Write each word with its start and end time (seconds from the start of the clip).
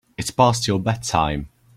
It's 0.17 0.31
past 0.31 0.67
your 0.67 0.79
bedtime. 0.79 1.47